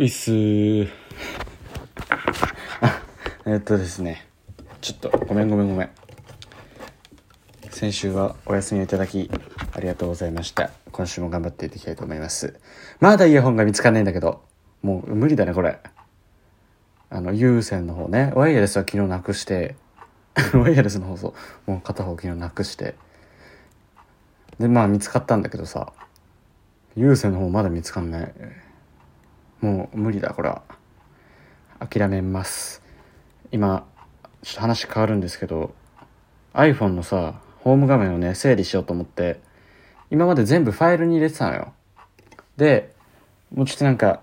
[0.00, 0.88] ういっすー
[3.44, 4.26] えっとですね。
[4.80, 5.90] ちょっとごめんごめんごめん。
[7.68, 9.30] 先週はお休みをいただき
[9.74, 10.70] ありがとうございました。
[10.90, 12.58] 今週も頑張っていきたいと思います。
[12.98, 14.40] まだイヤホンが見つかんないんだけど。
[14.80, 15.78] もう無理だねこれ。
[17.10, 18.32] あの有線の方ね。
[18.34, 19.76] ワイヤレスは昨日なくして。
[20.54, 21.34] ワイヤレスの放送。
[21.66, 22.94] もう片方昨日なくして。
[24.58, 25.92] でまあ見つかったんだけどさ。
[26.96, 28.34] 有線の方まだ見つかんない。
[29.60, 30.62] もう無理だこれは。
[31.80, 32.82] 諦めます。
[33.52, 33.86] 今
[34.42, 35.74] ちょっと話変わるんですけど
[36.54, 39.40] iPhone のさホーム画面をね整理しようと思って
[40.10, 41.72] 今まで全部ファイルに入れてたのよ。
[42.56, 42.92] で
[43.54, 44.22] もうちょっとなんか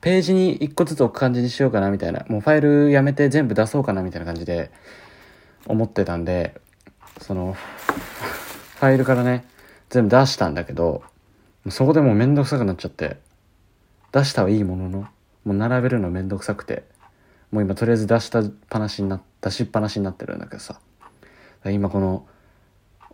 [0.00, 4.70] ページに一個ずつ置く感じにしようかなみたいなもうファイルやめて全部出そうかなみたいな感じで
[5.66, 6.60] 思ってたんで
[7.20, 9.46] そのファイルからね
[9.88, 11.02] 全部出したんだけど
[11.70, 13.23] そこでもうめんどくさくなっちゃって。
[14.14, 15.08] 出したはいいものの
[15.44, 16.84] もう並べるのめんどくさくて
[17.50, 20.80] もう今とりあえず出したっぱなしにな出しっぱなしになってるんだけどさ。
[21.66, 22.26] 今この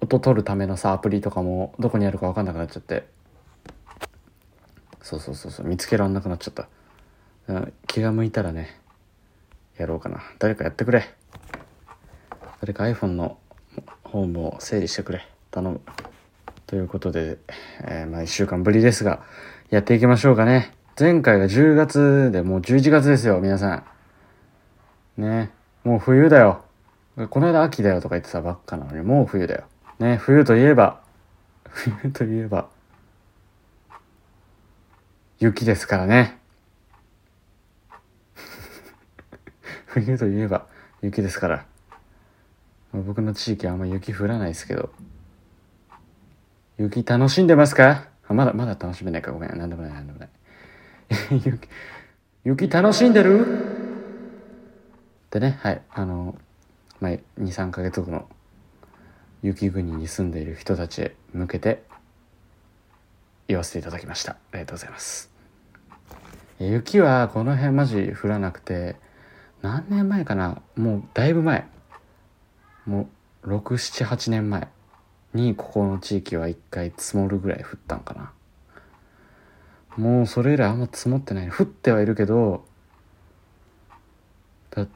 [0.01, 3.07] 音取るためのさアプリとかもどこにあるか分かんなくなっちゃって。
[5.03, 6.69] そうそうそうそう見つけらんなくなっちゃった。
[7.87, 8.81] 気が向いたらね
[9.79, 10.21] やろうかな。
[10.39, 11.05] 誰かやってくれ。
[12.61, 13.39] 誰か iPhone の
[14.05, 15.27] ホームを整理してくれ。
[15.51, 15.81] 頼む。
[16.67, 17.39] ということで、
[17.83, 19.23] えー、まあ1週間ぶりですが
[19.71, 20.80] やっていきましょうかね。
[20.99, 23.85] 前回が10月でもう11月ですよ皆さ
[25.17, 25.23] ん。
[25.23, 25.51] ね。
[25.85, 26.65] もう冬だよ。
[27.31, 29.65] この間秋だよとか言ってたばっかなのにもう冬だよ。
[29.99, 31.01] ね冬といえば
[31.69, 32.69] 冬といえば
[35.39, 36.39] 雪ですからね。
[39.87, 40.67] 冬といえば
[41.03, 41.65] 雪ですから。
[42.93, 44.91] 僕の地域はあんま雪降らないですけど。
[46.77, 48.09] 雪楽しんでますか？
[48.29, 49.33] あまだまだ楽しめないか。
[49.33, 49.59] ごめん。
[49.59, 50.29] なんでもないなんでもない。
[51.31, 51.69] 雪
[52.45, 53.47] 雪楽しんでる？
[55.31, 55.83] でねはい。
[55.91, 56.37] あの、
[57.01, 58.29] まあ、23か月後の
[59.43, 61.83] 雪国に住んでいる人たちへ向けて
[63.49, 64.33] 言わせていただきました。
[64.33, 65.31] ありがとうございます。
[66.59, 68.97] 雪はこの辺マジ降らなくて
[69.63, 70.63] 何年前かな？
[70.77, 71.67] もうだいぶ前。
[72.87, 73.09] も
[73.45, 74.69] う678年前
[75.35, 78.33] にここの地域は一回積もるぐらい降ったんかな。
[80.01, 81.51] もうそれ以来あんま積もってない。
[81.51, 82.65] 降ってはいるけど
[84.71, 84.87] だ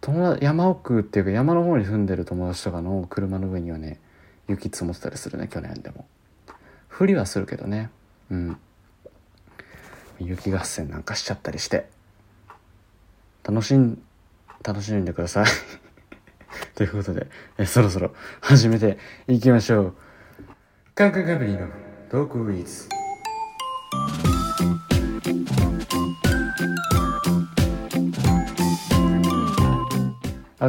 [0.00, 4.00] 友達山奥っていうか山の方に住んでる友達とかの車の上にはね
[4.48, 6.06] 雪積もってたりするね去年でも。
[6.90, 7.90] 降りはするけどね。
[8.30, 8.58] うん。
[10.18, 11.88] 雪合戦なんかしちゃったりして。
[13.44, 14.02] 楽しん
[14.64, 15.46] 楽しんでください。
[16.74, 18.98] ということでえそろそろ始めて
[19.28, 19.94] いきましょう。
[20.96, 21.68] カンカンカンパニーの
[22.10, 22.88] トークウィーズ。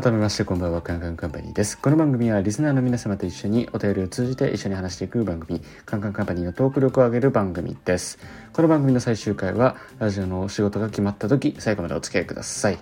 [0.02, 1.78] 改めましてこんばんはカンカンカンパニーです。
[1.78, 8.18] この番組はリスナーの皆様と一緒にお便りを通じて一緒に話していく番組カンカンカンパニーのトーク力を上げる番組です。
[8.54, 12.78] この番組の最終回はラジオのお仕事が決まった時最後までお付き合いください。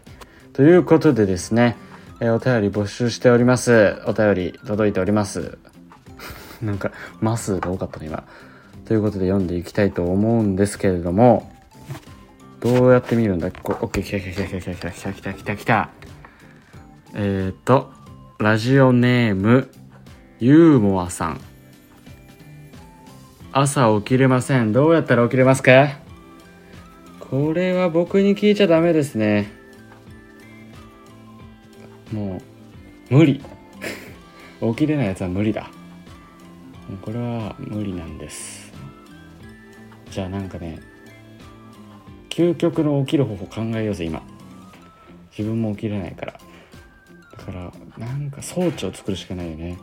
[0.53, 1.75] ということでですね、
[2.19, 4.00] えー、お便り募集しております。
[4.06, 5.57] お便り届いております。
[6.61, 8.25] なんかマスが多かったね今。
[8.85, 11.51] ということで読んでいきたいと思うんですけれども
[12.59, 13.50] どうやって見るんだ？
[13.50, 15.89] こオッケー来た来た来た来た来た来た来た来た。
[17.19, 17.89] えっ、ー、と、
[18.38, 19.72] ラジオネーム、
[20.39, 21.41] ユーモアさん。
[23.51, 24.72] 朝起きれません。
[24.72, 25.97] どうやったら起きれますか？
[27.19, 29.51] これは僕に聞いちゃダメですね。
[32.11, 32.39] も
[33.09, 33.41] う、無理。
[34.61, 35.72] 起きれないやつは無理だ。
[37.01, 38.72] これは無理なんです。
[40.11, 40.77] じゃあなんかね、
[42.29, 44.22] 究極の起きる方法考えようぜ、今。
[45.31, 46.46] 自分も起きれないから。
[47.51, 49.77] からなんか装置を作るしかないよね。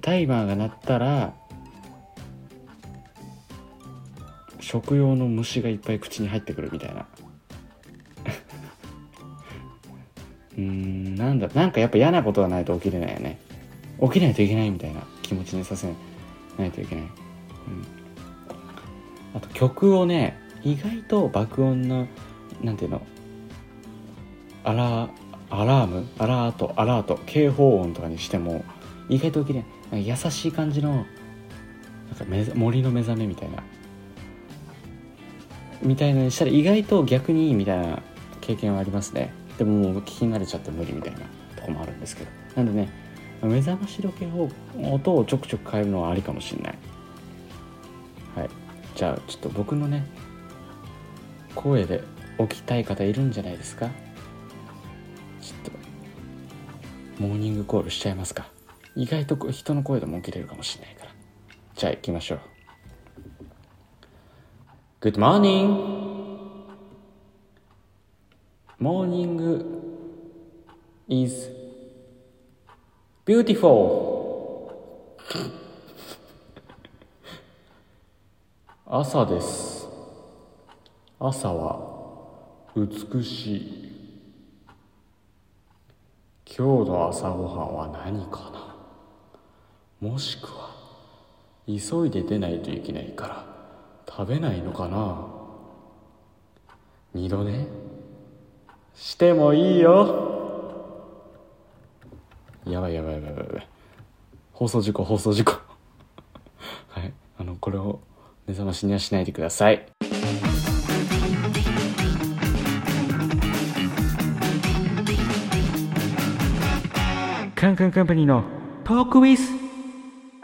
[0.00, 1.34] タイマーが鳴ったら
[4.58, 7.06] 食用の虫がいっぱい口に入ってくるみたいな。
[10.58, 13.38] うんなんだなんかやっぱ嫌なことがないと起きれないよね。
[14.00, 15.02] 起きないといけないみたいな。
[15.24, 15.92] 気持ちにさせ
[16.58, 17.10] ないといけない、うん、
[19.34, 22.06] あと曲をね意外と爆音の
[22.62, 23.02] なんていうの
[24.62, 25.08] あら
[25.60, 28.64] アラームアラートアラート警報音とかにしても
[29.08, 33.62] 意外と起きれない優しい感じのなんか森の目覚めみたいな。
[35.82, 38.02] みたいなにしたら意外と逆にいいみたいな
[38.40, 39.32] 経験はありますね。
[39.58, 41.20] でももう聞き慣れちゃって無理みたいな
[41.56, 42.30] とこもあるんですけど。
[42.56, 42.88] なんでね
[43.42, 44.48] 目覚まし時計を
[44.92, 46.78] 音をちょくちょく変えるのはありかもしれない。
[48.36, 48.50] はい。
[48.96, 50.06] じゃあちょっと僕のね
[51.54, 52.02] 声で
[52.38, 53.90] 起きたい方いるんじゃないですか？
[57.18, 58.48] モーニングコールしちゃいますか。
[58.96, 61.10] 意外と人の声でも起きれるかもしれないから。
[61.76, 62.40] じゃあ行きましょう。
[65.00, 65.68] Good morning!
[68.78, 69.64] モーニング
[71.08, 71.50] is
[73.24, 74.72] beautiful.
[78.86, 79.86] 朝です。
[81.20, 81.94] 朝は
[82.76, 83.93] 美しい。
[86.46, 88.50] 今日の朝ごはんは何か
[90.00, 90.08] な？
[90.08, 90.74] もしくは
[91.66, 93.46] 急いで出ないといけないから
[94.06, 95.26] 食べないのかな？
[97.14, 97.66] 二度寝？
[98.94, 100.32] してもいいよ。
[102.66, 103.68] やばいやばいやばいやばい。
[104.52, 105.52] 放送事故放送事故。
[106.88, 107.12] はい。
[107.38, 108.00] あのこれを
[108.46, 109.86] 目覚ましにはしないでください。
[117.64, 118.44] カンカンカンパニーの
[118.84, 119.50] トークウィス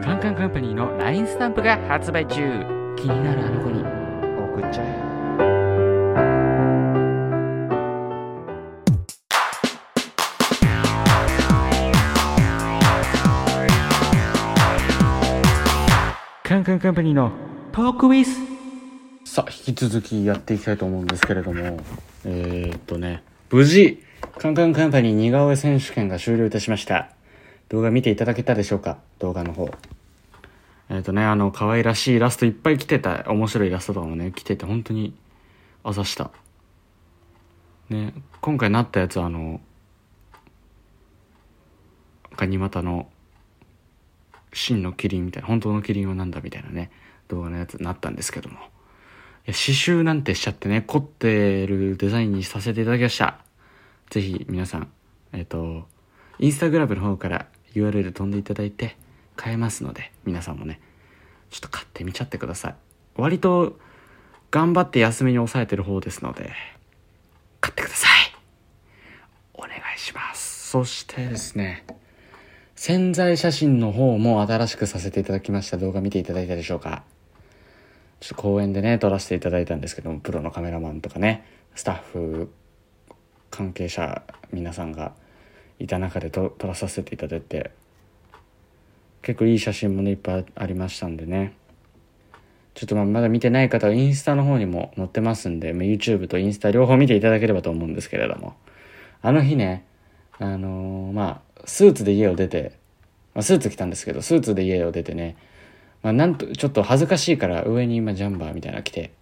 [0.03, 2.41] カンカンカンパニーの LINE スタンプが発売中。
[2.97, 3.83] 気になるあの子に。
[3.83, 5.11] 送っちゃえ。
[16.43, 17.33] カンカンカンパニーの
[17.73, 18.39] トークウィス
[19.31, 21.81] さあ引き続きやっていきたいと思うんですけれども。
[22.25, 24.03] えー、っとね無事
[24.38, 27.11] カンカンカンパニー似顔絵選手権が終了いたしました。
[27.69, 28.99] 動画見ていただけたでしょうか？
[29.19, 29.71] 動画の方。
[30.88, 35.15] えっ、とねあの可愛らしいイラストいっぱい来てた面白いイラストとかもね来てて本当に
[35.85, 36.31] あざした。
[37.91, 39.61] ね今回なったやつはあの
[42.37, 43.09] ガニ股の
[44.53, 46.91] 真のキリンみたいな本当のキリンはなんだみたいなね
[47.29, 48.56] 動画のやつになったんですけども。
[48.56, 53.38] いや刺繍なんてしちゃってね凝ってるデザインにさせていただきました。
[54.11, 54.91] ぜひ皆さん
[55.33, 55.87] えっ、と
[56.39, 58.97] インスタグラムの方から URL 飛んでいただいて
[59.37, 60.81] 買えますので皆さんもね
[61.51, 62.75] ちょっと買ってみちゃってください。
[63.17, 63.79] 割と
[64.51, 66.53] 頑張って安めに抑えてる方ですので
[67.61, 68.11] 買ってください。
[69.55, 70.71] お願いします。
[70.71, 71.85] そしてですね
[72.77, 75.77] 潜在写真の方も新しくさせていただきました。
[75.77, 77.03] 動画見ていただいたでしょうか。
[78.21, 82.53] ちょっと公園でね撮らせていただいたんですけどもプロのカメラマンとかねスタッフ
[83.50, 85.12] 関係者皆さんが
[85.79, 87.70] いた中で撮らさせていただいて
[89.23, 91.55] 結構いい写真もねいっぱいありましたんでね。
[92.75, 98.55] ちょっとまあまだ見てない方はインスタの方にも載ってますんで、まあ、YouTube とインスタ両方見ていただければと思うんですけれども。
[99.23, 99.85] あの日ね
[100.38, 102.79] あのーまあスーツで家を出て、
[103.35, 105.37] まあ、スーツ着たんですけどスーツで家を出てね、
[106.02, 109.12] まあ、なんとちょっと恥ずかしいから上に今ジャンバーみたいなの着て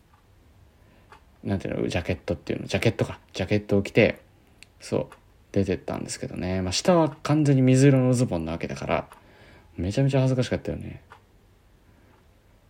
[1.48, 3.18] なんていうのジャケットっていうのジャケットか。
[3.32, 4.20] ジャケットを着て
[4.80, 5.06] そう
[5.52, 9.08] 出てったんですけどね、まあ、下は完全に水色のズボンなわけだから
[9.78, 11.00] めちゃめちゃ恥ずかしかったよね。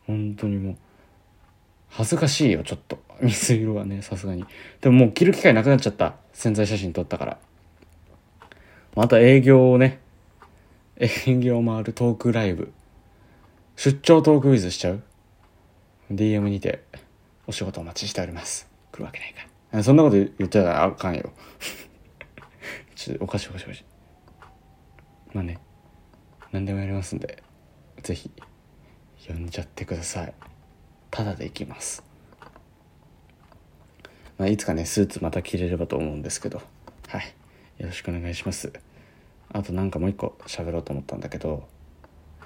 [0.06, 0.76] 本当にもう
[1.88, 2.98] 恥ずかしいよちょっと。
[3.20, 4.44] 水色はねさすがに。
[4.80, 6.14] でももう着る機会なくなっちゃった。
[6.32, 7.38] 潜在写真撮ったから。
[8.94, 9.98] また営業をね
[10.98, 11.08] 営
[11.38, 12.72] 業回るトークライブ。
[13.74, 15.02] 出張トークウィズしちゃう。
[16.12, 16.84] DM にて
[17.46, 18.67] お仕事お待ちしております。
[18.92, 21.32] 来るわけないかそんなこと言っちゃあかんよ。
[22.94, 23.84] ちょっとおかしいおかしいおかしい。
[25.34, 25.58] まあね。
[26.52, 27.42] 何でもやりますんで。
[28.02, 28.30] ぜひ
[29.26, 30.34] 呼んじゃってください。
[31.10, 32.02] ただで行きます。
[34.38, 36.62] まあいつかねスーツまた着れればと思うんですけど。
[37.08, 37.34] はい。
[37.78, 38.72] よろしくお願いします。
[39.52, 41.68] あとなんかもう一個喋ろうと思ったんだけど。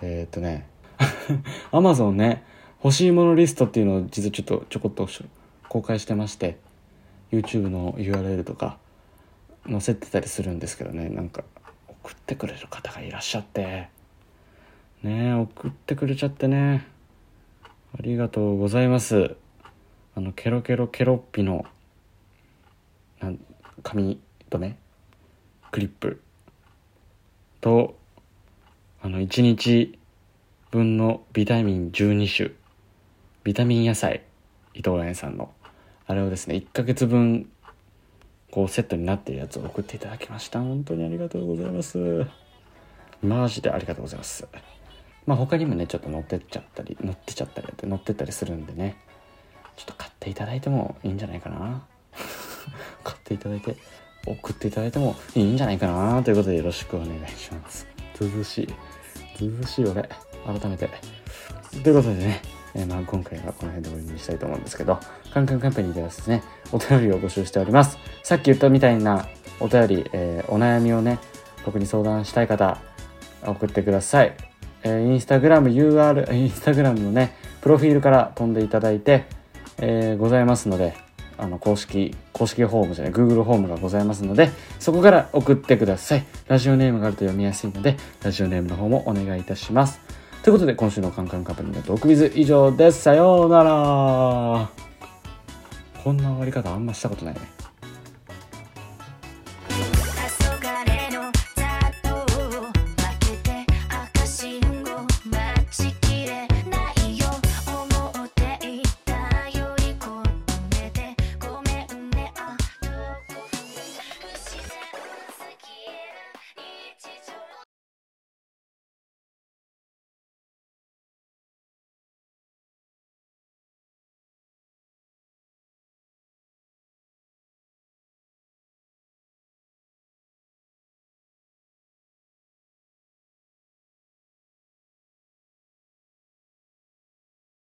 [0.03, 0.67] えー、っとね。
[1.71, 2.45] アマゾンね
[2.83, 5.07] 欲しいものリストっていうのを実はちょっとちょこっと
[5.73, 6.59] 公開してまして
[7.31, 8.77] YouTube の URL とか
[9.67, 11.45] 載せてたりするんですけどねなんか
[11.89, 13.89] 送ってくれる方がいらっしゃって。
[15.03, 16.87] ねえ送ってくれちゃってね。
[17.99, 19.35] ありがとうございます。
[20.15, 21.65] あのケロケロケロッピの
[23.21, 23.39] なん
[23.83, 24.77] 髪留め
[25.71, 26.21] クリップ。
[27.63, 27.97] と
[29.01, 29.99] あの1日
[30.71, 32.51] 分のビタミン12種。
[33.43, 34.23] ビタミン野菜
[34.75, 35.51] 伊藤園さんの。
[36.07, 37.49] あれをですね1ヶ月分
[38.51, 40.61] こうセットになってるやつを送っていただきました。
[40.61, 42.27] 本当にありがとうございます。
[43.23, 44.47] マジでありがとうございます。
[45.27, 48.97] まあ他にもねちょっと乗ってっちゃったり乗ってちゃったりって乗ってったりするんでね。
[49.77, 51.87] ちょっと買っていただいてもいいんじゃないかな。
[53.03, 53.77] 買っていただいて
[54.27, 56.23] 送っていただいてもいいんじゃないかな。
[56.23, 57.87] ということでよろしくお願いします。
[58.21, 58.69] 涼しい。
[59.41, 60.03] 涼しい俺
[60.45, 60.91] 改めて。
[61.83, 62.43] ということでね
[62.75, 64.99] えー、まあ今回はこの辺で終わりにしたいと思うんですけど、
[65.33, 67.99] カンカンカンパニーではですね、お便りを募集しております。
[68.23, 69.27] さっき言ったみたいな
[69.61, 71.19] お便り、えー、お悩みをね、
[71.65, 72.79] 僕に相談したい方、
[73.45, 74.35] 送ってください。
[74.85, 79.27] えー、インスタグラム UR、インスタグラムのね、プロフィールから飛んでいただいて、
[79.79, 80.95] えー、ございますので、
[81.39, 86.25] あの、公式、公式ホームじゃない、Google ホームがございますので、そこから送ってください。
[86.49, 90.01] ラジオネームがあると読みやすいので、ラジオネームの方もお願いいたします。
[90.43, 93.03] ということで、今週のカンカンカンパニーのトークビズ以上です。
[93.03, 94.71] さようなら。
[96.03, 97.62] こんな終わり方あんましたことないね。